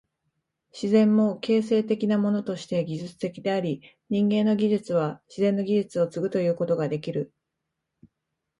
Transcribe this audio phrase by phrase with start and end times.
[0.73, 7.31] 自然も形成的なものとして技術的であり、人間の技術は自然の技術を継ぐということができる。